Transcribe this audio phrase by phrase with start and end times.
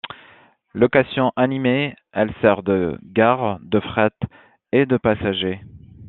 [0.73, 4.09] Location animée, elle sert de gare de fret
[4.71, 5.61] et de passagers.